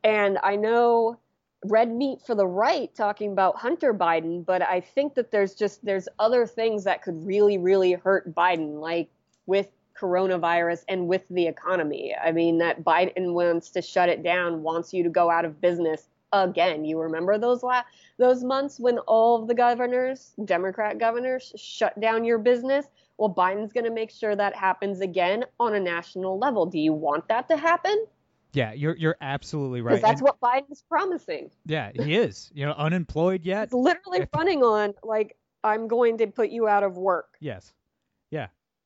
[0.04, 1.18] And I know
[1.66, 5.84] red meat for the right talking about Hunter Biden, but I think that there's just
[5.86, 9.10] there's other things that could really really hurt Biden like
[9.46, 9.70] with
[10.02, 12.16] coronavirus and with the economy.
[12.22, 15.62] I mean that Biden wants to shut it down, wants you to go out of
[15.62, 16.86] business again.
[16.86, 17.84] You remember those la-
[18.18, 22.86] those months when all of the governors, Democrat governors shut down your business?
[23.18, 26.66] Well, Biden's going to make sure that happens again on a national level.
[26.66, 28.06] Do you want that to happen?
[28.54, 29.92] Yeah, you're you're absolutely right.
[29.96, 31.52] Because that's And- what Biden's promising.
[31.66, 32.52] yeah, he is.
[32.54, 33.66] You know, unemployed yet?
[33.66, 37.38] It's literally running on like I'm going to put you out of work.
[37.40, 37.72] Yes.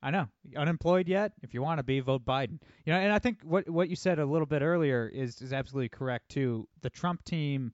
[0.02, 0.08] Yeah.
[0.08, 0.26] I know.
[0.56, 1.32] Unemployed yet?
[1.42, 2.60] If you want to be, vote Biden.
[2.84, 5.52] You know, and I think what what you said a little bit earlier is is
[5.52, 6.68] absolutely correct too.
[6.82, 7.72] The Trump team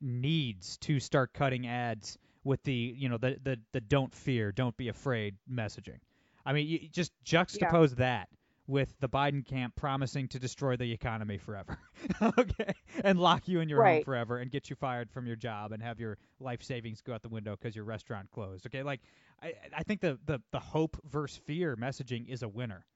[0.00, 4.76] needs to start cutting ads with the you know the the, the don't fear, don't
[4.76, 6.00] be afraid messaging.
[6.44, 8.28] I mean, you just juxtapose that
[8.70, 11.78] with the Biden camp promising to destroy the economy forever,
[12.38, 15.72] okay, and lock you in your home forever and get you fired from your job
[15.72, 18.66] and have your life savings go out the window because your restaurant closed.
[18.66, 19.00] Okay, like
[19.42, 22.86] I, I think the, the the hope versus fear messaging is a winner.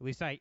[0.00, 0.40] At least I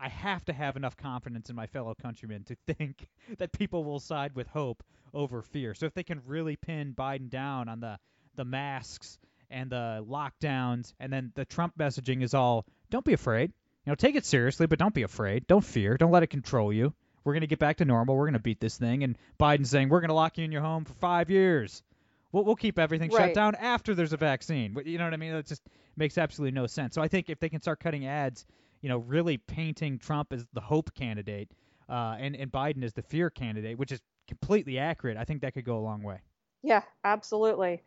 [0.00, 3.06] I have to have enough confidence in my fellow countrymen to think
[3.38, 4.82] that people will side with hope
[5.14, 5.74] over fear.
[5.74, 7.98] So if they can really pin Biden down on the
[8.34, 9.18] the masks
[9.50, 13.52] and the lockdowns and then the Trump messaging is all don't be afraid.
[13.84, 15.46] You know, take it seriously, but don't be afraid.
[15.46, 15.96] Don't fear.
[15.96, 16.94] Don't let it control you.
[17.24, 18.16] We're going to get back to normal.
[18.16, 19.02] We're going to beat this thing.
[19.02, 21.82] And Biden's saying we're going to lock you in your home for five years.
[22.30, 24.76] We'll, we'll keep everything shut down after there's a vaccine.
[24.84, 25.34] You know what I mean?
[25.34, 25.62] It just
[25.96, 26.94] makes absolutely no sense.
[26.94, 28.46] So I think if they can start cutting ads,
[28.80, 31.50] you know, really painting Trump as the hope candidate
[31.88, 35.54] uh, and, and Biden as the fear candidate, which is completely accurate, I think that
[35.54, 36.20] could go a long way.
[36.62, 37.82] Yeah, absolutely.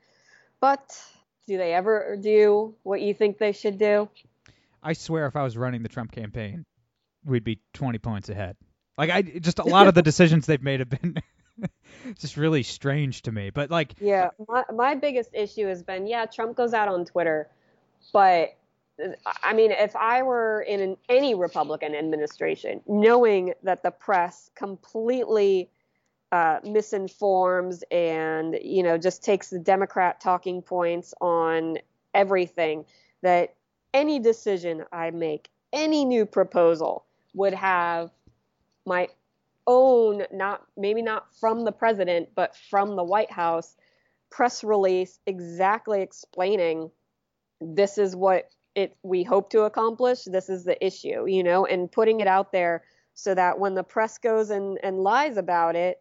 [0.59, 1.01] But
[1.47, 4.09] do they ever do what you think they should do?
[4.85, 6.63] I swear, if I was running the Trump campaign,
[7.25, 8.55] we'd be 20 points ahead.
[8.97, 11.17] Like I just a lot of the decisions they've made have been
[12.19, 13.49] just really strange to me.
[13.49, 17.49] But like, Yeah, my, my biggest issue has been yeah, Trump goes out on Twitter,
[18.13, 18.55] but
[19.43, 25.69] I mean, if I were in an, any Republican administration, knowing that the press completely
[26.31, 31.79] uh, misinforms and you know just takes the Democrat talking points on
[32.13, 32.85] everything,
[33.23, 33.55] that
[33.95, 38.11] any decision I make, any new proposal would have
[38.85, 39.07] my
[39.65, 43.75] own not maybe not from the president but from the White House
[44.29, 46.91] press release exactly explaining
[47.59, 51.91] this is what it we hope to accomplish this is the issue you know and
[51.91, 52.83] putting it out there
[53.15, 55.99] so that when the press goes and, and lies about it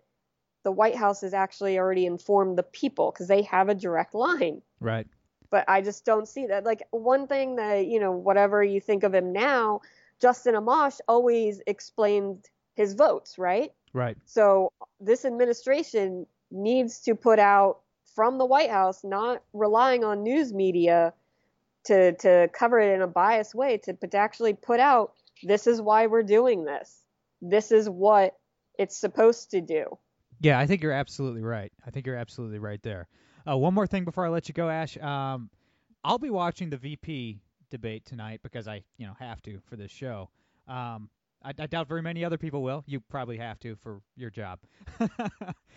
[0.63, 4.61] the white house has actually already informed the people because they have a direct line
[4.79, 5.07] right?
[5.51, 9.03] But i just don't see that like one thing that you know whatever you think
[9.03, 9.81] of him now
[10.21, 14.17] justin amash always explained his votes right Right.
[14.25, 17.81] so this administration needs to put out
[18.15, 21.13] from the White House, not relying on news media
[21.85, 25.67] to to cover it in a biased way, to, but to actually put out this
[25.67, 27.03] is why we're doing this.
[27.43, 28.37] This is what
[28.79, 29.99] it's supposed to do.
[30.41, 31.73] Yeah, I think you're absolutely right.
[31.87, 33.09] I think you're absolutely right there.
[33.49, 34.97] Uh, one more thing before I let you go, Ashe.
[34.99, 35.51] Um,
[36.03, 39.91] I'll be watching the VP debate tonight because I, you know, have to for this
[39.91, 40.31] show.
[40.69, 41.09] Um,
[41.43, 42.85] I, I doubt very many other people will.
[42.87, 44.61] You probably have to for your job.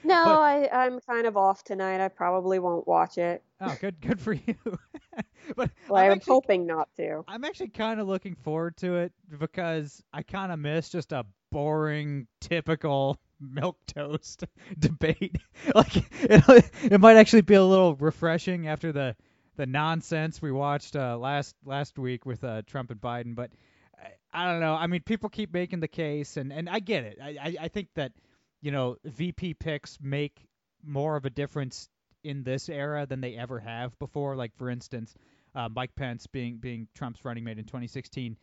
[0.03, 1.99] No, But- I, I'm kind of off tonight.
[1.99, 3.43] I probably won't watch it.
[3.62, 4.56] oh, good, good for you.
[5.56, 7.23] but Well, I'm I'm actually, hoping not to.
[7.27, 11.25] I'm actually kind of looking forward to it because I kind of miss just a
[11.51, 14.43] boring, typical milk toast
[14.80, 15.38] debate.
[15.76, 19.15] like it, it might actually be a little refreshing after the
[19.56, 23.36] the nonsense we watched uh, last last week with uh, Trump and Biden.
[23.36, 23.52] But
[23.97, 24.73] I, I don't know.
[24.73, 27.17] I mean, people keep making the case, and and I get it.
[27.21, 28.13] I I, I think that
[28.62, 30.47] you know VP picks make
[30.84, 31.89] more of a difference
[32.23, 34.36] in this era than they ever have before.
[34.36, 35.15] Like for instance,
[35.56, 38.38] uh, Mike Pence being being Trump's running mate in 2016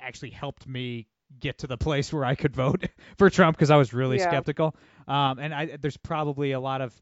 [0.00, 1.06] actually helped me
[1.40, 2.84] get to the place where I could vote
[3.18, 4.28] for Trump because I was really Yeah.
[4.28, 4.74] skeptical.
[5.06, 6.94] Um, and I, there's probably a lot of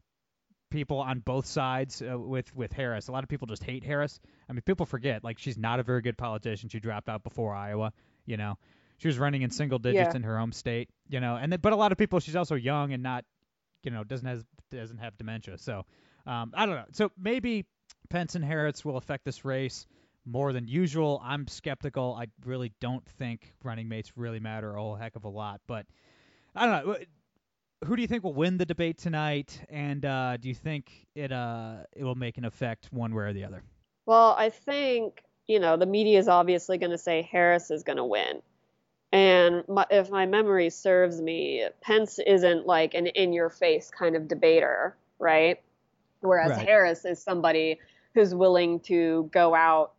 [0.69, 3.07] people on both sides uh, with with Harris.
[3.07, 4.19] A lot of people just hate Harris.
[4.49, 6.69] I mean, people forget like she's not a very good politician.
[6.69, 7.93] She dropped out before Iowa.
[8.25, 8.57] You know,
[8.97, 10.15] she was running in single digits Yeah.
[10.15, 10.89] in her home state.
[11.09, 13.23] You know, and then, but a lot of people she's also young and not,
[13.83, 15.57] you know, doesn't has doesn't have dementia.
[15.57, 15.85] So
[16.25, 16.85] um, I don't know.
[16.91, 17.65] So maybe
[18.09, 19.85] Pence and Harris will affect this race
[20.27, 21.21] more than usual.
[21.23, 22.15] I'm skeptical.
[22.19, 25.61] I really don't think running mates really matter a whole heck of a lot.
[25.67, 25.85] But
[26.55, 26.97] I don't know.
[27.85, 29.63] Who do you think will win the debate tonight?
[29.69, 33.33] And uh, do you think it uh it will make an effect one way or
[33.33, 33.63] the other?
[34.05, 37.97] Well, I think you know, the media is obviously going to say Harris is going
[37.97, 38.41] to win.
[39.13, 44.15] And my, if my memory serves me, Pence isn't like an in your face kind
[44.17, 45.61] of debater, right?
[46.19, 46.67] Whereas Right.
[46.67, 47.79] Harris is somebody
[48.13, 49.93] who's willing to go out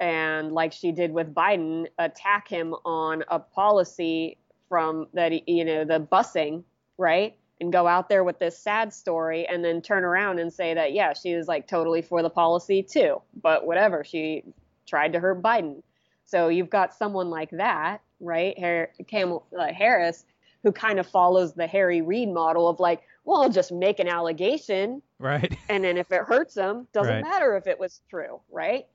[0.00, 4.38] and, like she did with Biden, attack him on a policy
[4.68, 6.64] from that, you know, the busing,
[6.98, 7.36] right?
[7.60, 10.94] And go out there with this sad story and then turn around and say that,
[10.94, 13.20] yeah, she was like totally for the policy too.
[13.42, 14.42] But whatever, she
[14.86, 15.82] tried to hurt Biden.
[16.24, 18.56] So you've got someone like that, right?
[19.06, 20.24] Camel, uh, Harris,
[20.62, 24.08] who kind of follows the Harry Reid model of like, well, I'll just make an
[24.08, 25.54] allegation, Right.
[25.68, 27.22] and then if it hurts them, doesn't Right.
[27.22, 28.86] matter if it was true, right?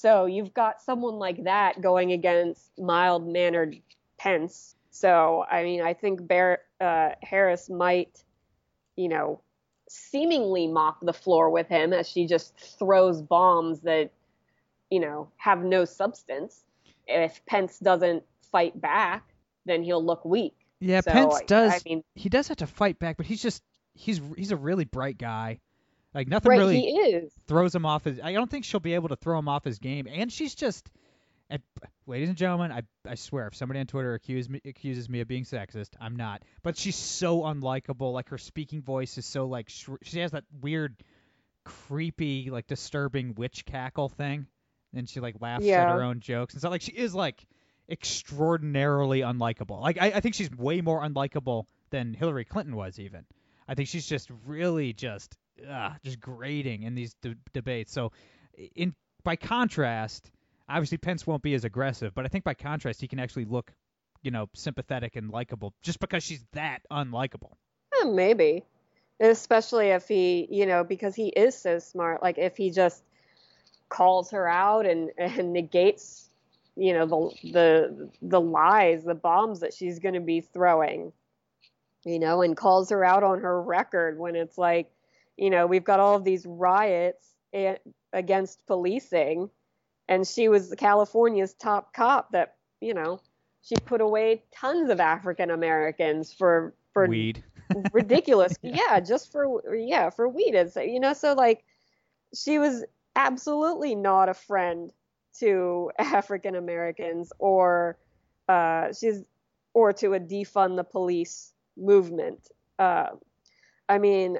[0.00, 3.80] So you've got someone like that going against mild mannered
[4.16, 4.76] Pence.
[4.90, 8.22] So I mean, I think Bear, uh, Harris might,
[8.94, 9.40] you know,
[9.88, 14.12] seemingly mop the floor with him as she just throws bombs that,
[14.88, 16.62] you know, have no substance.
[17.08, 18.22] If Pence doesn't
[18.52, 19.24] fight back,
[19.66, 20.54] then he'll look weak.
[20.78, 21.72] Yeah, So, Pence does.
[21.72, 24.84] I mean, he does have to fight back, but he's just he's he's a really
[24.84, 25.58] bright guy.
[26.14, 26.58] Like nothing right?
[26.58, 28.20] really throws him off his.
[28.22, 30.06] I don't think she'll be able to throw him off his game.
[30.10, 30.90] And she's just,
[31.50, 31.62] and,
[32.06, 35.28] ladies and gentlemen, I I swear, if somebody on Twitter accuses me accuses me of
[35.28, 36.42] being sexist, I'm not.
[36.62, 38.12] But she's so unlikable.
[38.12, 40.96] Like her speaking voice is so like sh- she has that weird,
[41.64, 44.46] creepy, like disturbing witch cackle thing,
[44.94, 46.70] and she like laughs at her own jokes and stuff.
[46.70, 47.46] Like she is like
[47.90, 49.80] extraordinarily unlikable.
[49.80, 53.24] Like I, I think she's way more unlikable than Hillary Clinton was even.
[53.66, 55.36] I think she's just really just
[55.68, 57.92] uh, just grating in these de- debates.
[57.92, 58.12] So,
[58.74, 58.94] in
[59.24, 60.30] by contrast,
[60.68, 63.72] obviously Pence won't be as aggressive, but I think by contrast he can actually look,
[64.22, 67.52] you know, sympathetic and likable just because she's that unlikable.
[68.00, 68.64] Eh, maybe,
[69.20, 72.22] especially if he, you know, because he is so smart.
[72.22, 73.02] Like if he just
[73.88, 76.28] calls her out and and negates,
[76.76, 81.12] you know, the the the lies, the bombs that she's going to be throwing,
[82.04, 84.90] you know, and calls her out on her record when it's like,
[85.38, 87.78] you know, we've got all of these riots a-
[88.12, 89.48] against policing,
[90.08, 93.20] and she was California's top cop that, you know.
[93.62, 97.42] She put away tons of African Americans for for Weed.
[97.92, 98.54] ridiculous.
[98.62, 99.00] yeah.
[99.00, 100.54] just for yeah, for weed.
[100.54, 101.64] It's you know, so like
[102.34, 102.84] she was
[103.16, 104.90] absolutely not a friend
[105.40, 107.98] to African Americans or
[108.48, 109.24] uh she's
[109.74, 112.48] or to a defund the police movement.
[112.78, 113.10] Uh,
[113.88, 114.38] I mean,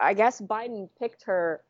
[0.00, 1.62] I guess Biden picked her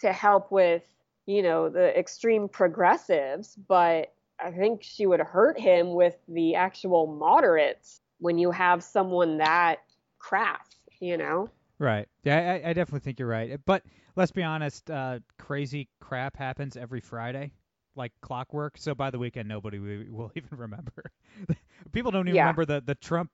[0.00, 0.82] to help with,
[1.26, 7.06] you know, the extreme progressives, but I think she would hurt him with the actual
[7.06, 9.78] moderates when you have someone that
[10.18, 10.66] crass,
[11.00, 11.50] you know?
[11.78, 12.08] Right.
[12.24, 13.58] Yeah, I, I definitely think you're right.
[13.66, 13.84] But
[14.16, 17.52] let's be honest, uh, crazy crap happens every Friday,
[17.94, 18.78] like clockwork.
[18.78, 21.04] So by the weekend, nobody will even remember.
[21.92, 22.38] People don't even Yeah.
[22.38, 23.30] remember the the Trump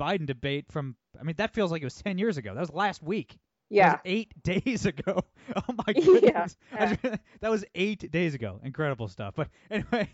[0.00, 0.96] Biden debate from.
[1.18, 2.54] I mean, that feels like it was ten years ago.
[2.54, 3.38] That was last week.
[3.72, 3.92] Yeah.
[3.92, 5.22] was eight days ago.
[5.56, 6.56] Oh my goodness.
[6.72, 6.94] yeah.
[7.40, 8.60] that was eight days ago.
[8.62, 9.34] Incredible stuff.
[9.36, 10.08] But anyway,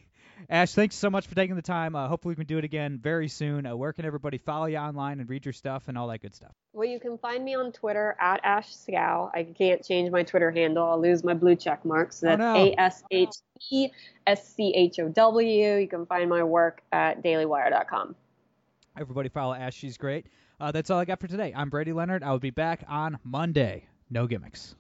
[0.48, 1.94] Ashe, thanks so much for taking the time.
[1.94, 3.66] Uh, hopefully we can do it again very soon.
[3.66, 6.34] Uh, where can everybody follow you online and read your stuff and all that good
[6.34, 6.52] stuff?
[6.72, 9.30] Well, you can find me on Twitter at Ashe Schow.
[9.34, 10.84] I can't change my Twitter handle.
[10.88, 12.12] I'll lose my blue check mark.
[12.12, 12.58] So Oh, that's.
[12.58, 13.34] A S H
[13.70, 13.88] E
[14.26, 15.76] S C H O W.
[15.76, 18.16] You can find my work at dailywire.com.
[18.98, 19.74] Everybody follow Ashe.
[19.76, 20.26] She's great.
[20.60, 21.52] Uh, that's all I got for today.
[21.54, 22.22] I'm Brady Leonard.
[22.22, 23.86] I will be back on Monday.
[24.10, 24.74] No gimmicks.